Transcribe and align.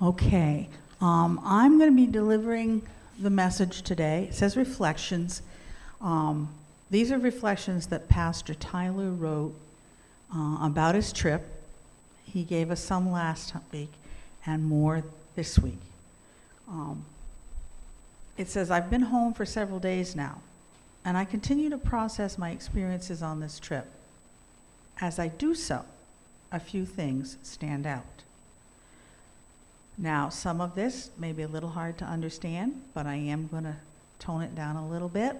Okay, 0.00 0.68
um, 1.00 1.40
I'm 1.42 1.76
going 1.76 1.90
to 1.90 1.96
be 1.96 2.06
delivering 2.06 2.82
the 3.18 3.30
message 3.30 3.82
today. 3.82 4.28
It 4.28 4.34
says 4.34 4.56
reflections. 4.56 5.42
Um, 6.00 6.54
these 6.88 7.10
are 7.10 7.18
reflections 7.18 7.88
that 7.88 8.08
Pastor 8.08 8.54
Tyler 8.54 9.10
wrote 9.10 9.56
uh, 10.32 10.58
about 10.60 10.94
his 10.94 11.12
trip. 11.12 11.42
He 12.24 12.44
gave 12.44 12.70
us 12.70 12.78
some 12.78 13.10
last 13.10 13.54
week 13.72 13.90
and 14.46 14.64
more 14.64 15.02
this 15.34 15.58
week. 15.58 15.80
Um, 16.68 17.04
it 18.36 18.48
says, 18.48 18.70
I've 18.70 18.90
been 18.90 19.02
home 19.02 19.34
for 19.34 19.44
several 19.44 19.80
days 19.80 20.14
now, 20.14 20.40
and 21.04 21.16
I 21.16 21.24
continue 21.24 21.70
to 21.70 21.78
process 21.78 22.38
my 22.38 22.50
experiences 22.50 23.20
on 23.20 23.40
this 23.40 23.58
trip. 23.58 23.86
As 25.00 25.18
I 25.18 25.26
do 25.26 25.56
so, 25.56 25.84
a 26.52 26.60
few 26.60 26.86
things 26.86 27.36
stand 27.42 27.84
out. 27.84 28.04
Now, 29.98 30.28
some 30.28 30.60
of 30.60 30.76
this 30.76 31.10
may 31.18 31.32
be 31.32 31.42
a 31.42 31.48
little 31.48 31.70
hard 31.70 31.98
to 31.98 32.04
understand, 32.04 32.80
but 32.94 33.06
I 33.06 33.16
am 33.16 33.48
going 33.48 33.64
to 33.64 33.76
tone 34.20 34.42
it 34.42 34.54
down 34.54 34.76
a 34.76 34.88
little 34.88 35.08
bit. 35.08 35.36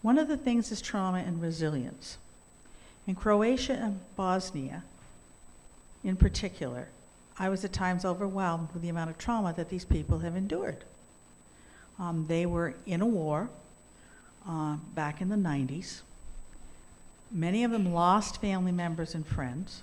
One 0.00 0.16
of 0.16 0.28
the 0.28 0.36
things 0.36 0.70
is 0.70 0.80
trauma 0.80 1.18
and 1.18 1.42
resilience. 1.42 2.18
In 3.08 3.16
Croatia 3.16 3.72
and 3.72 4.00
Bosnia, 4.14 4.84
in 6.04 6.14
particular, 6.14 6.88
I 7.36 7.48
was 7.48 7.64
at 7.64 7.72
times 7.72 8.04
overwhelmed 8.04 8.68
with 8.72 8.82
the 8.82 8.90
amount 8.90 9.10
of 9.10 9.18
trauma 9.18 9.52
that 9.54 9.68
these 9.68 9.84
people 9.84 10.20
have 10.20 10.36
endured. 10.36 10.84
Um, 11.98 12.26
they 12.28 12.46
were 12.46 12.74
in 12.86 13.00
a 13.00 13.06
war 13.06 13.48
uh, 14.48 14.76
back 14.94 15.20
in 15.20 15.30
the 15.30 15.36
90s. 15.36 16.02
Many 17.32 17.64
of 17.64 17.72
them 17.72 17.92
lost 17.92 18.40
family 18.40 18.72
members 18.72 19.14
and 19.14 19.26
friends. 19.26 19.82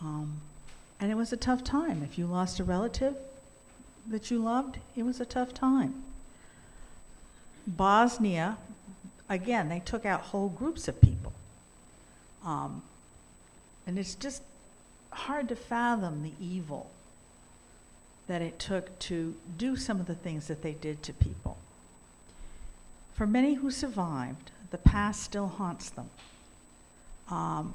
Um, 0.00 0.40
and 1.00 1.10
it 1.10 1.14
was 1.14 1.32
a 1.32 1.36
tough 1.36 1.64
time. 1.64 2.02
If 2.02 2.18
you 2.18 2.26
lost 2.26 2.60
a 2.60 2.64
relative 2.64 3.16
that 4.08 4.30
you 4.30 4.38
loved, 4.38 4.78
it 4.96 5.02
was 5.02 5.20
a 5.20 5.24
tough 5.24 5.54
time. 5.54 6.02
Bosnia, 7.66 8.58
again, 9.28 9.68
they 9.68 9.80
took 9.80 10.04
out 10.04 10.20
whole 10.20 10.48
groups 10.48 10.88
of 10.88 11.00
people. 11.00 11.32
Um, 12.44 12.82
and 13.86 13.98
it's 13.98 14.14
just 14.14 14.42
hard 15.10 15.48
to 15.48 15.56
fathom 15.56 16.22
the 16.22 16.32
evil 16.40 16.90
that 18.28 18.42
it 18.42 18.58
took 18.58 18.96
to 19.00 19.34
do 19.58 19.76
some 19.76 20.00
of 20.00 20.06
the 20.06 20.14
things 20.14 20.46
that 20.48 20.62
they 20.62 20.72
did 20.72 21.02
to 21.02 21.12
people. 21.12 21.56
For 23.14 23.26
many 23.26 23.54
who 23.54 23.70
survived, 23.70 24.50
the 24.70 24.78
past 24.78 25.22
still 25.22 25.48
haunts 25.48 25.90
them. 25.90 26.08
Um, 27.28 27.74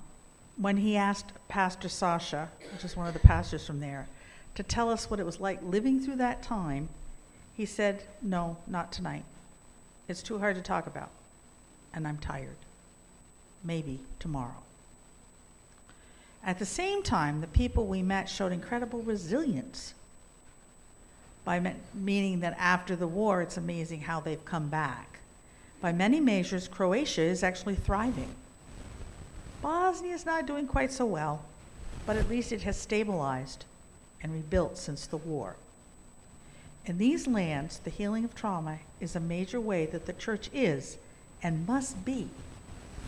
when 0.57 0.77
he 0.77 0.95
asked 0.95 1.31
Pastor 1.47 1.89
Sasha, 1.89 2.49
which 2.71 2.85
is 2.85 2.95
one 2.95 3.07
of 3.07 3.13
the 3.13 3.19
pastors 3.19 3.65
from 3.65 3.79
there, 3.79 4.07
to 4.55 4.63
tell 4.63 4.89
us 4.89 5.09
what 5.09 5.19
it 5.19 5.25
was 5.25 5.39
like 5.39 5.59
living 5.61 5.99
through 5.99 6.15
that 6.17 6.41
time, 6.41 6.87
he 7.55 7.65
said, 7.65 8.03
No, 8.21 8.57
not 8.67 8.91
tonight. 8.91 9.25
It's 10.07 10.23
too 10.23 10.39
hard 10.39 10.55
to 10.55 10.61
talk 10.61 10.87
about, 10.87 11.09
and 11.93 12.07
I'm 12.07 12.17
tired. 12.17 12.55
Maybe 13.63 13.99
tomorrow. 14.19 14.63
At 16.43 16.59
the 16.59 16.65
same 16.65 17.01
time, 17.01 17.41
the 17.41 17.47
people 17.47 17.87
we 17.87 18.03
met 18.03 18.29
showed 18.29 18.51
incredible 18.51 19.01
resilience, 19.01 19.95
by 21.43 21.59
me- 21.59 21.75
meaning 21.93 22.39
that 22.41 22.55
after 22.59 22.95
the 22.95 23.07
war, 23.07 23.41
it's 23.41 23.57
amazing 23.57 24.01
how 24.01 24.19
they've 24.19 24.45
come 24.45 24.69
back. 24.69 25.19
By 25.81 25.91
many 25.91 26.19
measures, 26.19 26.67
Croatia 26.67 27.21
is 27.21 27.43
actually 27.43 27.75
thriving. 27.75 28.35
Bosnia 29.65 30.13
is 30.13 30.27
not 30.27 30.45
doing 30.45 30.67
quite 30.67 30.91
so 30.91 31.07
well, 31.07 31.41
but 32.05 32.17
at 32.17 32.29
least 32.29 32.51
it 32.51 32.61
has 32.61 32.79
stabilized 32.79 33.65
and 34.21 34.31
rebuilt 34.31 34.77
since 34.77 35.07
the 35.07 35.17
war. 35.17 35.55
In 36.85 36.99
these 36.99 37.25
lands, 37.25 37.79
the 37.79 37.89
healing 37.89 38.23
of 38.23 38.35
trauma 38.35 38.77
is 38.99 39.15
a 39.15 39.19
major 39.19 39.59
way 39.59 39.87
that 39.87 40.05
the 40.05 40.13
church 40.13 40.51
is 40.53 40.99
and 41.41 41.67
must 41.67 42.05
be 42.05 42.27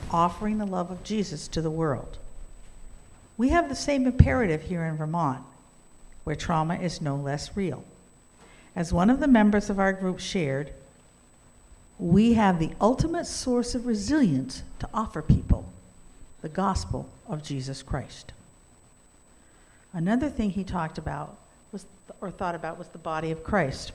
offering 0.09 0.57
the 0.57 0.65
love 0.65 0.89
of 0.89 1.03
Jesus 1.03 1.47
to 1.49 1.61
the 1.61 1.69
world. 1.69 2.17
We 3.37 3.49
have 3.49 3.69
the 3.69 3.75
same 3.75 4.07
imperative 4.07 4.63
here 4.63 4.83
in 4.83 4.97
Vermont, 4.97 5.43
where 6.23 6.35
trauma 6.35 6.77
is 6.77 7.01
no 7.01 7.15
less 7.15 7.55
real. 7.55 7.83
As 8.75 8.91
one 8.91 9.11
of 9.11 9.19
the 9.19 9.27
members 9.27 9.69
of 9.69 9.77
our 9.77 9.93
group 9.93 10.19
shared, 10.19 10.73
we 11.99 12.33
have 12.33 12.57
the 12.57 12.71
ultimate 12.81 13.27
source 13.27 13.75
of 13.75 13.85
resilience 13.85 14.63
to 14.79 14.89
offer 14.91 15.21
people 15.21 15.71
the 16.47 16.53
gospel 16.53 17.09
of 17.27 17.43
Jesus 17.43 17.83
Christ. 17.83 18.31
Another 19.91 20.29
thing 20.29 20.49
he 20.49 20.63
talked 20.63 20.97
about 20.97 21.35
was, 21.73 21.85
or 22.21 22.31
thought 22.31 22.55
about 22.55 22.77
was 22.77 22.87
the 22.87 22.97
body 22.97 23.31
of 23.31 23.43
Christ. 23.43 23.91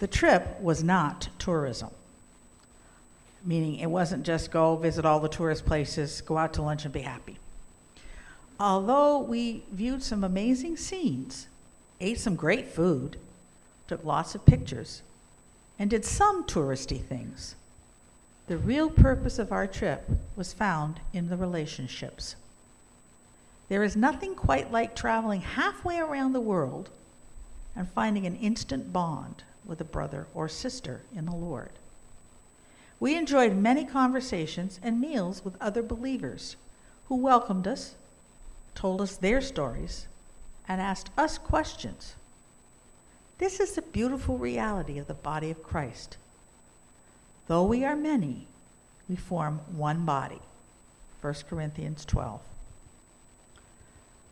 The 0.00 0.08
trip 0.08 0.60
was 0.60 0.82
not 0.82 1.28
tourism, 1.38 1.90
meaning 3.44 3.76
it 3.76 3.86
wasn't 3.86 4.26
just 4.26 4.50
go 4.50 4.74
visit 4.74 5.04
all 5.04 5.20
the 5.20 5.28
tourist 5.28 5.64
places, 5.64 6.22
go 6.22 6.36
out 6.36 6.54
to 6.54 6.62
lunch 6.62 6.84
and 6.84 6.92
be 6.92 7.02
happy. 7.02 7.38
Although 8.58 9.20
we 9.20 9.62
viewed 9.70 10.02
some 10.02 10.24
amazing 10.24 10.76
scenes, 10.76 11.46
ate 12.00 12.18
some 12.18 12.34
great 12.34 12.66
food, 12.66 13.16
took 13.86 14.04
lots 14.04 14.34
of 14.34 14.44
pictures, 14.44 15.02
and 15.78 15.88
did 15.88 16.04
some 16.04 16.42
touristy 16.46 17.00
things, 17.00 17.54
the 18.52 18.58
real 18.58 18.90
purpose 18.90 19.38
of 19.38 19.50
our 19.50 19.66
trip 19.66 20.06
was 20.36 20.52
found 20.52 21.00
in 21.14 21.30
the 21.30 21.36
relationships. 21.38 22.36
There 23.70 23.82
is 23.82 23.96
nothing 23.96 24.34
quite 24.34 24.70
like 24.70 24.94
traveling 24.94 25.40
halfway 25.40 25.98
around 25.98 26.34
the 26.34 26.40
world 26.42 26.90
and 27.74 27.88
finding 27.88 28.26
an 28.26 28.36
instant 28.36 28.92
bond 28.92 29.42
with 29.64 29.80
a 29.80 29.84
brother 29.84 30.26
or 30.34 30.50
sister 30.50 31.00
in 31.16 31.24
the 31.24 31.34
Lord. 31.34 31.70
We 33.00 33.16
enjoyed 33.16 33.56
many 33.56 33.86
conversations 33.86 34.78
and 34.82 35.00
meals 35.00 35.42
with 35.42 35.56
other 35.58 35.82
believers 35.82 36.56
who 37.08 37.16
welcomed 37.16 37.66
us, 37.66 37.94
told 38.74 39.00
us 39.00 39.16
their 39.16 39.40
stories, 39.40 40.08
and 40.68 40.78
asked 40.78 41.08
us 41.16 41.38
questions. 41.38 42.16
This 43.38 43.60
is 43.60 43.72
the 43.72 43.80
beautiful 43.80 44.36
reality 44.36 44.98
of 44.98 45.06
the 45.06 45.14
body 45.14 45.50
of 45.50 45.62
Christ. 45.62 46.18
Though 47.46 47.64
we 47.64 47.84
are 47.84 47.96
many, 47.96 48.46
we 49.08 49.16
form 49.16 49.60
one 49.76 50.04
body. 50.04 50.40
1 51.20 51.34
Corinthians 51.48 52.04
12. 52.04 52.40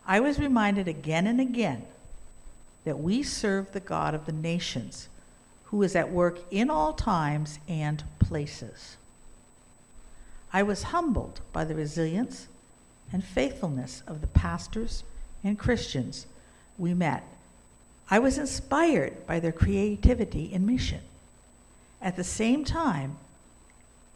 I 0.05 0.19
was 0.19 0.39
reminded 0.39 0.87
again 0.87 1.27
and 1.27 1.39
again 1.39 1.83
that 2.83 2.99
we 2.99 3.23
serve 3.23 3.71
the 3.71 3.79
God 3.79 4.13
of 4.13 4.25
the 4.25 4.31
nations, 4.31 5.07
who 5.65 5.83
is 5.83 5.95
at 5.95 6.11
work 6.11 6.39
in 6.51 6.69
all 6.69 6.93
times 6.93 7.59
and 7.67 8.03
places. 8.19 8.97
I 10.51 10.63
was 10.63 10.83
humbled 10.83 11.39
by 11.53 11.63
the 11.63 11.75
resilience 11.75 12.47
and 13.13 13.23
faithfulness 13.23 14.03
of 14.07 14.21
the 14.21 14.27
pastors 14.27 15.03
and 15.43 15.57
Christians 15.57 16.25
we 16.77 16.93
met. 16.93 17.23
I 18.09 18.19
was 18.19 18.37
inspired 18.37 19.25
by 19.25 19.39
their 19.39 19.53
creativity 19.53 20.51
in 20.51 20.65
mission. 20.65 21.01
At 22.01 22.15
the 22.15 22.23
same 22.23 22.65
time, 22.65 23.17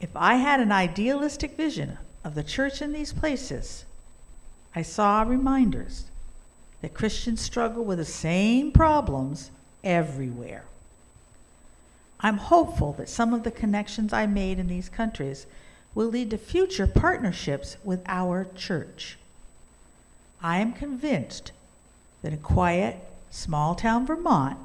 if 0.02 0.10
I 0.16 0.36
had 0.36 0.60
an 0.60 0.72
idealistic 0.72 1.56
vision 1.56 1.98
of 2.24 2.34
the 2.34 2.44
church 2.44 2.82
in 2.82 2.94
these 2.94 3.14
places, 3.14 3.86
I 4.76 4.82
saw 4.82 5.22
reminders 5.22 6.06
that 6.82 6.94
Christians 6.94 7.42
struggle 7.42 7.84
with 7.86 8.00
the 8.00 8.06
same 8.06 8.72
problems 8.72 9.52
everywhere. 9.84 10.64
I'm 12.20 12.38
hopeful 12.38 12.94
that 12.94 13.10
some 13.10 13.34
of 13.34 13.44
the 13.44 13.52
connections 13.52 14.12
I 14.12 14.26
made 14.26 14.58
in 14.58 14.68
these 14.68 14.90
countries 14.90 15.46
will 15.94 16.08
lead 16.08 16.32
to 16.32 16.38
future 16.38 16.88
partnerships 16.88 17.78
with 17.84 18.02
our 18.08 18.48
church. 18.56 19.18
I 20.42 20.58
am 20.58 20.74
convinced 20.74 21.52
that 22.22 22.34
in 22.34 22.40
quiet, 22.40 22.98
small 23.30 23.76
town 23.76 24.08
Vermont, 24.08 24.58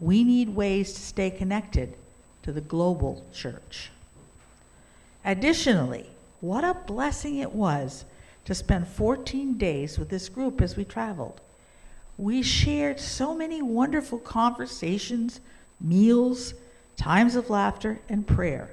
we 0.00 0.24
need 0.24 0.50
ways 0.50 0.92
to 0.92 1.00
stay 1.00 1.30
connected 1.30 1.94
to 2.50 2.54
the 2.54 2.60
global 2.60 3.24
church. 3.32 3.90
Additionally, 5.24 6.06
what 6.40 6.64
a 6.64 6.74
blessing 6.74 7.38
it 7.38 7.52
was 7.52 8.04
to 8.44 8.56
spend 8.56 8.88
14 8.88 9.56
days 9.56 10.00
with 10.00 10.08
this 10.08 10.28
group 10.28 10.60
as 10.60 10.76
we 10.76 10.84
traveled. 10.84 11.40
We 12.18 12.42
shared 12.42 12.98
so 12.98 13.36
many 13.36 13.62
wonderful 13.62 14.18
conversations, 14.18 15.38
meals, 15.80 16.54
times 16.96 17.36
of 17.36 17.50
laughter, 17.50 18.00
and 18.08 18.26
prayer. 18.26 18.70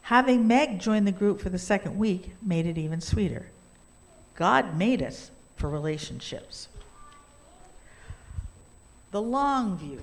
Having 0.00 0.48
Meg 0.48 0.78
join 0.78 1.04
the 1.04 1.12
group 1.12 1.42
for 1.42 1.50
the 1.50 1.58
second 1.58 1.98
week 1.98 2.32
made 2.40 2.66
it 2.66 2.78
even 2.78 3.02
sweeter. 3.02 3.48
God 4.34 4.78
made 4.78 5.02
us 5.02 5.30
for 5.56 5.68
relationships. 5.68 6.68
The 9.10 9.20
long 9.20 9.76
view. 9.76 10.00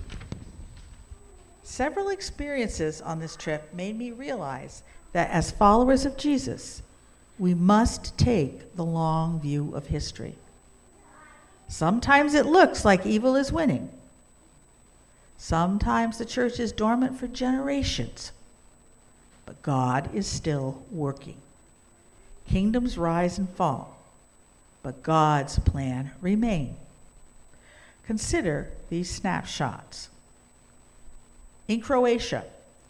Several 1.69 2.10
experiences 2.10 3.00
on 3.00 3.19
this 3.19 3.36
trip 3.36 3.71
made 3.75 3.95
me 3.95 4.12
realize 4.12 4.81
that 5.13 5.30
as 5.30 5.51
followers 5.51 6.04
of 6.04 6.18
Jesus, 6.18 6.81
we 7.38 7.54
must 7.54 8.18
take 8.18 8.75
the 8.75 8.83
long 8.83 9.39
view 9.39 9.75
of 9.75 9.86
history. 9.86 10.33
Sometimes 11.68 12.33
it 12.33 12.48
looks 12.48 12.83
like 12.83 13.06
evil 13.06 13.36
is 13.36 13.51
winning. 13.51 13.88
Sometimes 15.38 16.18
the 16.18 16.25
church 16.25 16.60
is 16.60 16.71
dormant 16.71 17.19
for 17.19 17.27
generations. 17.27 18.31
But 19.45 19.62
God 19.62 20.10
is 20.13 20.25
still 20.25 20.81
working. 20.92 21.38
Kingdoms 22.48 22.98
rise 22.98 23.38
and 23.38 23.48
fall, 23.48 23.95
but 24.81 25.04
God's 25.04 25.60
plan 25.60 26.10
remains. 26.19 26.75
Consider 28.07 28.69
these 28.89 29.12
snapshots. 29.12 30.10
In 31.69 31.81
Croatia, 31.81 32.45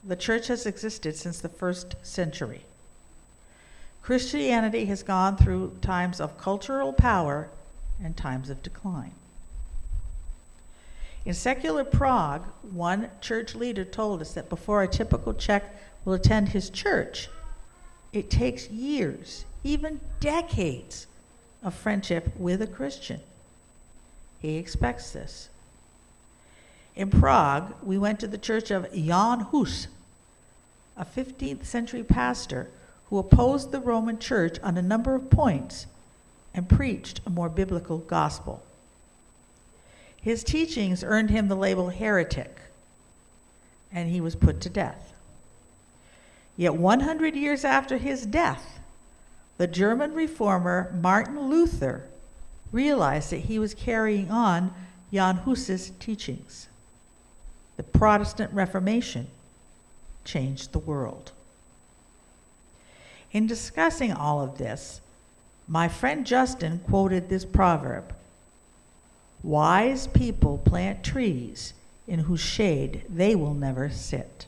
the 0.05 0.15
church 0.15 0.47
has 0.47 0.65
existed 0.65 1.17
since 1.17 1.39
the 1.39 1.49
first 1.49 1.95
century. 2.01 2.61
Christianity 4.01 4.85
has 4.85 5.03
gone 5.03 5.35
through 5.35 5.77
times 5.81 6.21
of 6.21 6.37
cultural 6.37 6.93
power 6.93 7.49
and 8.01 8.15
times 8.15 8.49
of 8.49 8.63
decline. 8.63 9.11
In 11.25 11.33
secular 11.33 11.83
Prague, 11.83 12.45
one 12.71 13.09
church 13.19 13.53
leader 13.53 13.83
told 13.83 14.21
us 14.21 14.33
that 14.33 14.47
before 14.47 14.81
a 14.81 14.87
typical 14.87 15.33
Czech 15.33 15.75
will 16.05 16.13
attend 16.13 16.47
his 16.47 16.69
church, 16.69 17.27
it 18.13 18.29
takes 18.29 18.69
years, 18.69 19.43
even 19.61 19.99
decades, 20.21 21.05
of 21.61 21.75
friendship 21.75 22.31
with 22.37 22.61
a 22.61 22.67
Christian. 22.67 23.19
He 24.39 24.55
expects 24.55 25.11
this. 25.11 25.49
In 26.99 27.09
Prague, 27.09 27.75
we 27.81 27.97
went 27.97 28.19
to 28.19 28.27
the 28.27 28.37
church 28.37 28.71
of 28.71 28.93
Jan 28.93 29.39
Hus, 29.51 29.87
a 30.97 31.05
15th 31.05 31.63
century 31.63 32.03
pastor 32.03 32.67
who 33.05 33.17
opposed 33.17 33.71
the 33.71 33.79
Roman 33.79 34.19
church 34.19 34.59
on 34.61 34.77
a 34.77 34.81
number 34.81 35.15
of 35.15 35.29
points 35.29 35.87
and 36.53 36.67
preached 36.67 37.21
a 37.25 37.29
more 37.29 37.47
biblical 37.47 37.99
gospel. 37.99 38.61
His 40.21 40.43
teachings 40.43 41.01
earned 41.01 41.29
him 41.29 41.47
the 41.47 41.55
label 41.55 41.87
heretic, 41.87 42.59
and 43.93 44.09
he 44.09 44.19
was 44.19 44.35
put 44.35 44.59
to 44.59 44.69
death. 44.69 45.13
Yet 46.57 46.75
100 46.75 47.33
years 47.33 47.63
after 47.63 47.95
his 47.95 48.25
death, 48.25 48.81
the 49.57 49.67
German 49.67 50.13
reformer 50.13 50.93
Martin 51.01 51.49
Luther 51.49 52.09
realized 52.73 53.29
that 53.29 53.45
he 53.45 53.57
was 53.57 53.73
carrying 53.73 54.29
on 54.29 54.73
Jan 55.13 55.37
Hus's 55.37 55.93
teachings. 56.01 56.67
The 57.79 57.83
Protestant 57.83 58.51
Reformation 58.51 59.27
changed 60.25 60.73
the 60.73 60.79
world. 60.79 61.31
In 63.31 63.47
discussing 63.47 64.11
all 64.11 64.41
of 64.41 64.57
this, 64.57 64.99
my 65.65 65.87
friend 65.87 66.27
Justin 66.27 66.79
quoted 66.79 67.29
this 67.29 67.45
proverb 67.45 68.13
Wise 69.43 70.07
people 70.07 70.57
plant 70.57 71.05
trees 71.05 71.71
in 72.05 72.19
whose 72.19 72.41
shade 72.41 73.03
they 73.07 73.33
will 73.33 73.53
never 73.53 73.89
sit. 73.89 74.45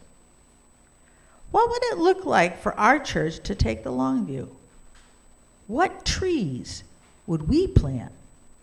What 1.52 1.70
would 1.70 1.84
it 1.84 2.00
look 2.00 2.26
like 2.26 2.60
for 2.60 2.78
our 2.78 3.00
church 3.00 3.40
to 3.44 3.56
take 3.56 3.86
the 3.86 3.92
long 3.92 4.26
view? 4.26 4.54
What 5.68 6.04
trees 6.04 6.84
would 7.28 7.48
we 7.48 7.66
plant 7.66 8.12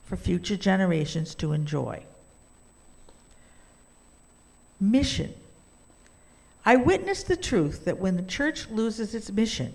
for 0.04 0.16
future 0.16 0.58
generations 0.58 1.34
to 1.36 1.54
enjoy? 1.54 2.02
Mission. 4.80 5.34
I 6.64 6.76
witnessed 6.76 7.28
the 7.28 7.36
truth 7.36 7.84
that 7.84 7.98
when 7.98 8.16
the 8.16 8.22
church 8.22 8.68
loses 8.68 9.14
its 9.14 9.30
mission, 9.32 9.74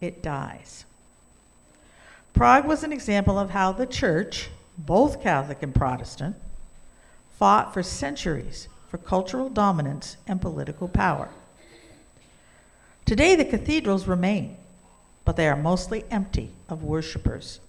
it 0.00 0.22
dies. 0.22 0.84
Prague 2.32 2.66
was 2.66 2.84
an 2.84 2.92
example 2.92 3.38
of 3.38 3.50
how 3.50 3.72
the 3.72 3.86
church, 3.86 4.50
both 4.78 5.22
Catholic 5.22 5.62
and 5.62 5.74
Protestant, 5.74 6.36
fought 7.38 7.74
for 7.74 7.82
centuries 7.82 8.68
for 8.88 8.98
cultural 8.98 9.48
dominance 9.48 10.16
and 10.26 10.40
political 10.40 10.88
power. 10.88 11.28
Today, 13.04 13.36
the 13.36 13.44
cathedrals 13.44 14.06
remain, 14.06 14.56
but 15.24 15.36
they 15.36 15.48
are 15.48 15.56
mostly 15.56 16.04
empty 16.10 16.50
of 16.68 16.82
worshippers. 16.82 17.60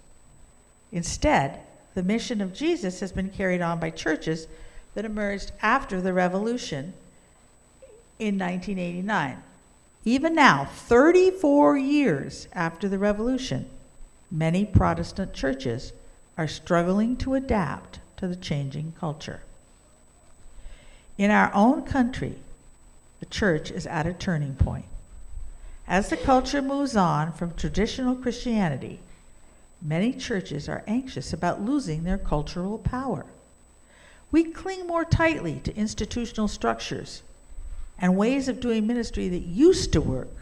Instead, 0.92 1.60
the 1.96 2.04
mission 2.04 2.42
of 2.42 2.54
Jesus 2.54 3.00
has 3.00 3.12
been 3.12 3.30
carried 3.30 3.62
on 3.62 3.80
by 3.80 3.90
churches 3.90 4.48
that 4.98 5.06
emerged 5.06 5.52
after 5.62 6.02
the 6.02 6.12
revolution 6.12 6.92
in 8.18 8.36
1989. 8.40 9.38
Even 10.06 10.34
now, 10.34 10.66
34 10.66 11.78
years 11.78 12.48
after 12.52 12.90
the 12.90 12.98
revolution, 12.98 13.70
many 14.32 14.66
Protestant 14.66 15.36
churches 15.36 15.94
are 16.36 16.48
struggling 16.48 17.16
to 17.16 17.36
adapt 17.36 18.00
to 18.18 18.28
the 18.28 18.36
changing 18.36 18.92
culture. 19.00 19.42
In 21.16 21.30
our 21.30 21.54
own 21.54 21.84
country, 21.84 22.40
the 23.20 23.28
church 23.28 23.70
is 23.70 23.86
at 23.86 24.08
a 24.08 24.14
turning 24.14 24.56
point. 24.56 24.86
As 25.88 26.10
the 26.10 26.18
culture 26.18 26.64
moves 26.64 26.96
on 26.96 27.34
from 27.34 27.54
traditional 27.54 28.16
Christianity, 28.16 29.00
many 29.80 30.12
churches 30.12 30.68
are 30.68 30.84
anxious 30.88 31.34
about 31.34 31.62
losing 31.62 32.04
their 32.04 32.18
cultural 32.18 32.80
power. 32.80 33.28
We 34.32 34.46
cling 34.46 34.88
more 34.88 35.06
tightly 35.06 35.62
to 35.64 35.76
institutional 35.76 36.48
structures 36.48 37.24
and 38.00 38.18
ways 38.18 38.48
of 38.48 38.60
doing 38.60 38.86
ministry 38.86 39.30
that 39.30 39.44
used 39.44 39.94
to 39.94 40.02
work. 40.02 40.36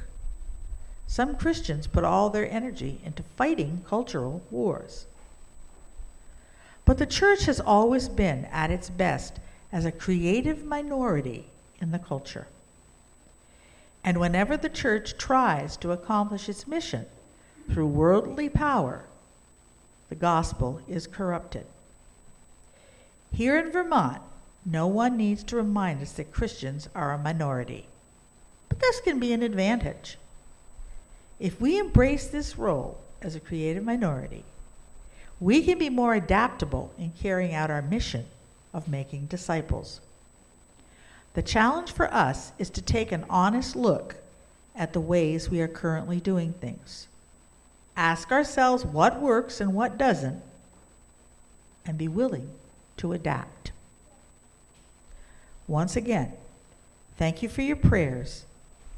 Some 1.08 1.36
Christians 1.36 1.88
put 1.88 2.04
all 2.04 2.30
their 2.30 2.50
energy 2.50 3.00
into 3.06 3.24
fighting 3.38 3.84
cultural 3.88 4.42
wars. 4.50 5.06
But 6.84 6.98
the 6.98 7.06
church 7.06 7.46
has 7.46 7.60
always 7.60 8.10
been 8.10 8.46
at 8.46 8.72
its 8.72 8.90
best 8.90 9.40
as 9.72 9.86
a 9.86 9.92
creative 9.92 10.64
minority 10.64 11.48
in 11.80 11.92
the 11.92 12.00
culture. 12.00 12.48
And 14.04 14.20
whenever 14.20 14.56
the 14.56 14.70
church 14.70 15.18
tries 15.18 15.78
to 15.78 15.92
accomplish 15.92 16.48
its 16.48 16.68
mission 16.68 17.06
through 17.70 17.88
worldly 17.88 18.50
power, 18.50 19.06
the 20.10 20.16
gospel 20.16 20.80
is 20.88 21.08
corrupted. 21.08 21.66
Here 23.34 23.58
in 23.58 23.72
Vermont, 23.72 24.22
no 24.66 24.88
one 24.88 25.18
needs 25.18 25.44
to 25.44 25.56
remind 25.56 26.02
us 26.02 26.14
that 26.14 26.32
Christians 26.32 26.90
are 26.96 27.14
a 27.14 27.18
minority. 27.18 27.86
But 28.70 28.80
this 28.80 29.00
can 29.02 29.20
be 29.20 29.32
an 29.32 29.44
advantage. 29.44 30.18
If 31.40 31.62
we 31.62 31.78
embrace 31.78 32.28
this 32.28 32.58
role 32.58 32.98
as 33.22 33.36
a 33.36 33.40
creative 33.40 33.84
minority, 33.84 34.44
we 35.40 35.64
can 35.64 35.78
be 35.78 35.90
more 35.90 36.16
adaptable 36.16 36.92
in 36.98 37.12
carrying 37.12 37.54
out 37.54 37.70
our 37.70 37.82
mission 37.82 38.26
of 38.74 38.88
making 38.88 39.26
disciples. 39.26 40.00
The 41.34 41.42
challenge 41.42 41.92
for 41.92 42.12
us 42.14 42.54
is 42.58 42.70
to 42.72 42.82
take 42.82 43.12
an 43.12 43.26
honest 43.30 43.76
look 43.76 44.16
at 44.76 44.94
the 44.94 45.02
ways 45.02 45.50
we 45.50 45.62
are 45.62 45.68
currently 45.68 46.20
doing 46.20 46.54
things. 46.54 47.08
Ask 47.98 48.32
ourselves 48.32 48.86
what 48.86 49.22
works 49.22 49.62
and 49.62 49.74
what 49.74 49.98
doesn't, 49.98 50.42
and 51.86 51.98
be 51.98 52.08
willing 52.08 52.50
to 52.98 53.14
adapt. 53.14 53.72
Once 55.68 55.96
again, 55.96 56.32
thank 57.18 57.42
you 57.42 57.50
for 57.50 57.62
your 57.62 57.76
prayers 57.76 58.46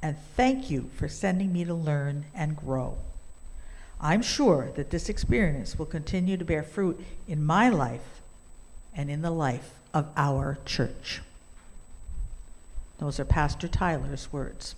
and 0.02 0.18
thank 0.36 0.70
you 0.70 0.90
for 0.96 1.08
sending 1.08 1.52
me 1.52 1.66
to 1.66 1.74
learn 1.74 2.26
and 2.36 2.56
grow. 2.56 2.98
I'm 4.00 4.22
sure 4.22 4.72
that 4.76 4.92
this 4.92 5.10
experience 5.10 5.80
will 5.80 5.86
continue 5.86 6.38
to 6.38 6.46
bear 6.46 6.64
fruit 6.64 7.04
in 7.28 7.44
my 7.44 7.70
life 7.70 8.22
and 8.96 9.10
in 9.10 9.22
the 9.22 9.32
life 9.32 9.72
of 9.94 10.08
our 10.16 10.60
church. 10.66 11.22
Those 13.00 13.20
are 13.20 13.26
Pastor 13.26 13.68
Tyler's 13.68 14.32
words. 14.32 14.76